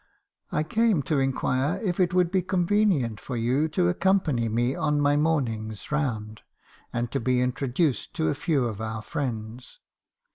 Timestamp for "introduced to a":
7.39-8.33